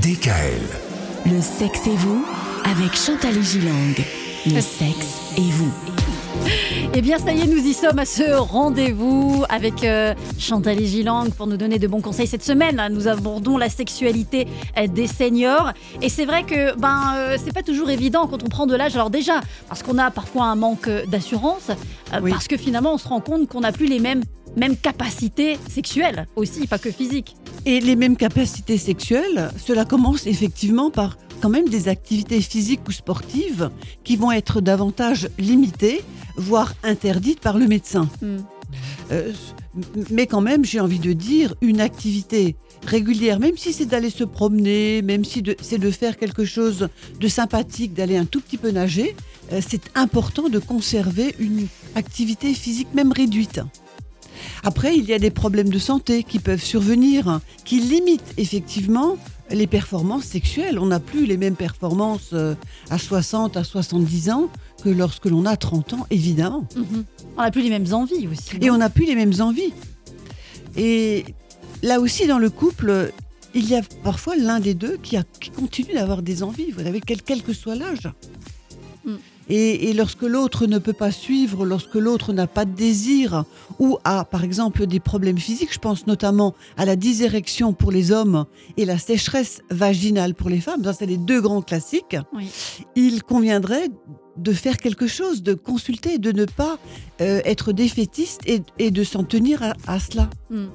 DKL. 0.00 0.60
Le 1.32 1.40
sexe 1.40 1.86
et 1.86 1.94
vous 1.94 2.24
avec 2.64 2.96
Chantal 2.96 3.40
Gilang. 3.40 3.94
Le 4.46 4.60
sexe 4.60 5.20
et 5.36 5.40
vous. 5.52 5.72
Eh 6.94 7.00
bien, 7.00 7.18
ça 7.18 7.32
y 7.32 7.40
est, 7.42 7.46
nous 7.46 7.64
y 7.64 7.72
sommes 7.72 8.00
à 8.00 8.04
ce 8.04 8.34
rendez-vous 8.36 9.44
avec 9.48 9.84
euh, 9.84 10.14
Chantal 10.38 10.80
et 10.80 10.86
Gilang 10.86 11.30
pour 11.30 11.46
nous 11.46 11.56
donner 11.56 11.78
de 11.78 11.86
bons 11.86 12.00
conseils 12.00 12.26
cette 12.26 12.42
semaine. 12.42 12.82
Nous 12.90 13.06
abordons 13.06 13.56
la 13.56 13.68
sexualité 13.68 14.48
euh, 14.78 14.88
des 14.88 15.06
seniors. 15.06 15.72
Et 16.02 16.08
c'est 16.08 16.24
vrai 16.24 16.42
que 16.42 16.76
ben, 16.76 17.14
euh, 17.16 17.36
c'est 17.42 17.54
pas 17.54 17.62
toujours 17.62 17.90
évident 17.90 18.26
quand 18.26 18.42
on 18.42 18.48
prend 18.48 18.66
de 18.66 18.74
l'âge. 18.74 18.96
Alors, 18.96 19.10
déjà, 19.10 19.42
parce 19.68 19.84
qu'on 19.84 19.98
a 19.98 20.10
parfois 20.10 20.46
un 20.46 20.56
manque 20.56 20.88
d'assurance, 21.06 21.68
euh, 22.12 22.18
Oui. 22.20 22.32
parce 22.32 22.48
que 22.48 22.56
finalement, 22.56 22.94
on 22.94 22.98
se 22.98 23.06
rend 23.06 23.20
compte 23.20 23.48
qu'on 23.48 23.60
n'a 23.60 23.70
plus 23.72 23.86
les 23.86 24.00
mêmes, 24.00 24.24
mêmes 24.56 24.76
capacités 24.76 25.56
sexuelles 25.70 26.26
aussi, 26.36 26.66
pas 26.66 26.78
que 26.78 26.90
physiques. 26.90 27.36
Et 27.66 27.80
les 27.80 27.96
mêmes 27.96 28.16
capacités 28.16 28.76
sexuelles, 28.76 29.50
cela 29.56 29.84
commence 29.84 30.26
effectivement 30.26 30.90
par 30.90 31.16
quand 31.40 31.48
même 31.48 31.68
des 31.68 31.88
activités 31.88 32.40
physiques 32.40 32.86
ou 32.88 32.92
sportives 32.92 33.70
qui 34.02 34.16
vont 34.16 34.32
être 34.32 34.60
davantage 34.60 35.28
limitées, 35.38 36.02
voire 36.36 36.74
interdites 36.82 37.40
par 37.40 37.56
le 37.56 37.66
médecin. 37.66 38.08
Hmm. 38.20 38.36
Euh, 39.12 39.32
mais 40.10 40.26
quand 40.26 40.40
même, 40.40 40.64
j'ai 40.64 40.80
envie 40.80 40.98
de 40.98 41.12
dire, 41.12 41.54
une 41.62 41.80
activité 41.80 42.56
régulière, 42.86 43.40
même 43.40 43.56
si 43.56 43.72
c'est 43.72 43.86
d'aller 43.86 44.10
se 44.10 44.24
promener, 44.24 45.02
même 45.02 45.24
si 45.24 45.42
c'est 45.62 45.78
de 45.78 45.90
faire 45.90 46.16
quelque 46.16 46.44
chose 46.44 46.88
de 47.18 47.28
sympathique, 47.28 47.94
d'aller 47.94 48.16
un 48.16 48.26
tout 48.26 48.40
petit 48.40 48.58
peu 48.58 48.70
nager, 48.70 49.16
euh, 49.52 49.60
c'est 49.66 49.90
important 49.94 50.48
de 50.48 50.58
conserver 50.58 51.34
une 51.38 51.66
activité 51.94 52.52
physique 52.52 52.88
même 52.94 53.12
réduite. 53.12 53.60
Après, 54.66 54.96
il 54.96 55.04
y 55.04 55.12
a 55.12 55.18
des 55.18 55.30
problèmes 55.30 55.68
de 55.68 55.78
santé 55.78 56.22
qui 56.24 56.38
peuvent 56.38 56.62
survenir, 56.62 57.40
qui 57.64 57.80
limitent 57.80 58.32
effectivement 58.38 59.16
les 59.50 59.66
performances 59.66 60.24
sexuelles. 60.24 60.78
On 60.78 60.86
n'a 60.86 61.00
plus 61.00 61.26
les 61.26 61.36
mêmes 61.36 61.54
performances 61.56 62.30
euh, 62.32 62.54
à 62.88 62.98
60, 62.98 63.58
à 63.58 63.64
70 63.64 64.30
ans 64.30 64.48
que 64.82 64.88
lorsque 64.88 65.26
l'on 65.26 65.44
a 65.44 65.56
30 65.58 65.92
ans, 65.92 66.06
évidemment. 66.10 66.66
Mhm. 66.76 67.04
On 67.36 67.42
n'a 67.42 67.50
plus 67.50 67.60
les 67.62 67.68
mêmes 67.70 67.92
envies 67.92 68.26
aussi. 68.26 68.56
Et 68.62 68.70
on 68.70 68.78
n'a 68.78 68.88
plus 68.88 69.04
les 69.04 69.14
mêmes 69.14 69.34
envies. 69.40 69.72
Et 70.76 71.26
là 71.82 72.00
aussi, 72.00 72.26
dans 72.26 72.38
le 72.38 72.48
couple, 72.48 73.12
il 73.54 73.68
y 73.68 73.74
a 73.74 73.82
parfois 74.02 74.34
l'un 74.36 74.60
des 74.60 74.72
deux 74.74 74.96
qui, 75.02 75.16
a- 75.18 75.24
qui 75.40 75.50
continue 75.50 75.92
d'avoir 75.92 76.22
des 76.22 76.42
envies, 76.42 76.70
vous 76.70 76.82
savez, 76.82 77.00
quel, 77.00 77.20
quel 77.22 77.42
que 77.42 77.52
soit 77.52 77.74
l'âge. 77.74 78.08
Mm. 79.04 79.14
Et, 79.48 79.90
et 79.90 79.92
lorsque 79.92 80.22
l'autre 80.22 80.66
ne 80.66 80.78
peut 80.78 80.92
pas 80.92 81.10
suivre, 81.10 81.66
lorsque 81.66 81.94
l'autre 81.96 82.32
n'a 82.32 82.46
pas 82.46 82.64
de 82.64 82.72
désir 82.72 83.44
ou 83.78 83.98
a, 84.04 84.24
par 84.24 84.42
exemple, 84.44 84.86
des 84.86 85.00
problèmes 85.00 85.38
physiques, 85.38 85.72
je 85.72 85.78
pense 85.78 86.06
notamment 86.06 86.54
à 86.76 86.84
la 86.84 86.96
dysérection 86.96 87.72
pour 87.72 87.92
les 87.92 88.10
hommes 88.12 88.46
et 88.76 88.84
la 88.84 88.98
sécheresse 88.98 89.60
vaginale 89.70 90.34
pour 90.34 90.48
les 90.50 90.60
femmes, 90.60 90.82
ça 90.84 90.92
c'est 90.92 91.06
les 91.06 91.16
deux 91.18 91.40
grands 91.40 91.62
classiques, 91.62 92.16
Oui. 92.32 92.48
il 92.96 93.22
conviendrait 93.22 93.88
de 94.36 94.52
faire 94.52 94.76
quelque 94.78 95.06
chose, 95.06 95.42
de 95.42 95.54
consulter, 95.54 96.18
de 96.18 96.32
ne 96.32 96.44
pas 96.44 96.78
euh, 97.20 97.40
être 97.44 97.72
défaitiste 97.72 98.40
et, 98.46 98.62
et 98.78 98.90
de 98.90 99.04
s'en 99.04 99.22
tenir 99.24 99.62
à, 99.62 99.74
à 99.86 100.00
cela. 100.00 100.28
Hmm. 100.50 100.66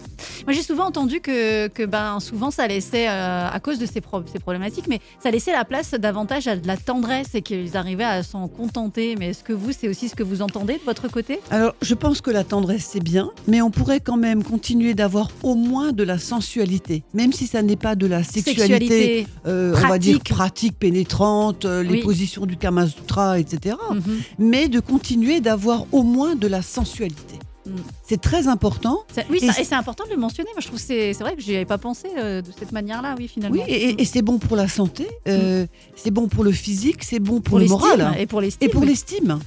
Moi, 0.46 0.54
j'ai 0.54 0.64
souvent 0.64 0.86
entendu 0.86 1.20
que, 1.20 1.68
que 1.68 1.86
ben, 1.86 2.20
souvent, 2.20 2.52
ça 2.52 2.68
laissait, 2.68 3.08
euh, 3.10 3.48
à 3.50 3.60
cause 3.60 3.80
de 3.80 3.86
ces, 3.86 4.02
pro- 4.02 4.24
ces 4.32 4.40
problématiques, 4.40 4.88
mais 4.88 5.00
ça 5.22 5.32
laissait 5.32 5.52
la 5.52 5.66
place 5.66 5.92
davantage 5.92 6.48
à 6.48 6.56
de 6.56 6.66
la 6.68 6.78
tendresse 6.78 7.36
et 7.36 7.42
qu'ils 7.42 7.76
arrivaient 7.76 8.04
à 8.04 8.24
s'en 8.24 8.48
contenter. 8.48 9.16
Mais 9.18 9.30
est-ce 9.30 9.44
que 9.44 9.54
vous, 9.54 9.72
c'est 9.72 9.88
aussi 9.90 10.10
ce 10.10 10.16
que 10.16 10.24
vous 10.24 10.42
entendez 10.42 10.74
de 10.76 10.84
votre 10.86 11.10
côté? 11.10 11.40
Alors, 11.52 11.76
je 11.82 11.94
pense 11.94 12.22
que 12.22 12.32
la 12.32 12.44
tendresse, 12.44 12.88
c'est 12.92 13.04
bien, 13.04 13.32
mais 13.48 13.62
on 13.62 13.72
pourrait 13.72 14.00
quand 14.00 14.18
même 14.18 14.44
continuer 14.44 14.94
d'avoir 14.94 15.30
au 15.44 15.56
moins 15.56 15.92
de 15.92 16.04
la 16.04 16.18
sensualité, 16.18 17.04
même 17.14 17.34
si 17.34 17.48
ça 17.48 17.62
n'est 17.62 17.76
pas 17.76 17.96
de 17.96 18.08
la 18.08 18.24
sexualité, 18.24 19.28
euh, 19.46 19.76
on 19.76 19.88
va 19.88 20.00
dire 20.00 20.20
pratique. 20.22 20.78
pénétrante, 20.80 21.66
les 21.66 21.90
Oui. 21.90 22.00
positions 22.02 22.46
du 22.46 22.56
Kama 22.58 22.88
Sutra, 22.88 23.40
etc. 23.52 23.76
Mhm. 23.92 24.02
Mais 24.38 24.68
de 24.68 24.80
continuer 24.80 25.42
d'avoir 25.42 25.86
au 25.92 26.04
moins 26.04 26.36
de 26.36 26.48
la 26.48 26.62
sensualité. 26.62 27.40
Mm. 27.66 27.72
C'est 28.08 28.22
très 28.22 28.48
important. 28.48 29.04
Oui, 29.30 29.40
Et 29.42 29.52
c'est- 29.52 29.74
important 29.74 30.06
de 30.06 30.12
le 30.12 30.18
mentionner. 30.18 30.50
Moi, 30.54 30.62
je 30.62 30.68
trouve 30.68 30.80
que 30.80 30.86
c'est 30.86 31.14
vrai 31.20 31.36
que 31.36 31.42
j'y 31.42 31.56
avais 31.56 31.66
pas 31.66 31.78
pensé 31.78 32.08
euh, 32.18 32.42
de 32.42 32.52
cette 32.58 32.72
manière-là, 32.72 33.16
oui, 33.18 33.28
finalement. 33.28 33.62
Oui, 33.62 33.64
et, 33.68 34.06
c'est 34.06 34.22
bon 34.22 34.40
pour 34.40 34.56
la 34.56 34.68
santé, 34.68 35.08
euh, 35.28 35.66
c'est 35.96 36.12
bon 36.12 36.28
pour 36.28 36.44
le 36.44 36.52
physique, 36.52 37.04
c'est 37.04 37.20
bon 37.20 37.42
pour, 37.42 37.44
pour 37.44 37.60
le 37.60 37.68
moral 37.68 38.16
et 38.18 38.26
pour 38.26 38.42
l'estime 38.42 38.68
et 38.68 38.72
pour 38.72 38.84
l'estime. 38.84 39.40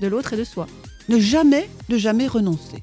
de 0.00 0.06
l'autre 0.06 0.32
et 0.32 0.36
de 0.36 0.44
soi. 0.44 0.66
Ne 1.08 1.18
jamais, 1.18 1.68
ne 1.88 1.96
jamais 1.96 2.26
renoncer. 2.26 2.82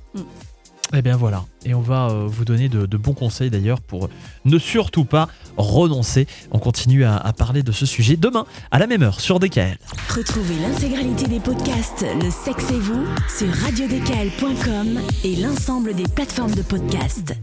Eh 0.94 1.02
bien 1.02 1.18
voilà, 1.18 1.46
et 1.66 1.74
on 1.74 1.82
va 1.82 2.10
euh, 2.10 2.28
vous 2.28 2.46
donner 2.46 2.70
de, 2.70 2.98
bons 2.98 3.14
conseils 3.14 3.50
d'ailleurs 3.50 3.82
pour 3.82 4.10
ne 4.46 4.58
surtout 4.60 5.04
pas 5.04 5.28
renoncer. 5.58 6.28
On 6.52 6.60
continue 6.60 7.04
à, 7.04 7.18
à 7.18 7.34
parler 7.34 7.64
de 7.64 7.72
ce 7.72 7.86
sujet 7.86 8.18
demain 8.18 8.46
à 8.72 8.80
la 8.80 8.88
même 8.88 9.02
heure 9.02 9.20
sur 9.20 9.40
DKL. 9.40 9.78
Retrouvez 10.16 10.56
l'intégralité 10.60 11.28
des 11.28 11.40
podcasts 11.40 12.06
Le 12.22 12.30
sexe 12.30 12.72
et 12.72 12.80
vous 12.80 13.06
sur 13.28 13.48
radiodkl.com 13.64 15.02
et 15.24 15.36
l'ensemble 15.38 15.96
des 15.96 16.08
plateformes 16.08 16.56
de 16.56 16.62
podcasts. 16.62 17.36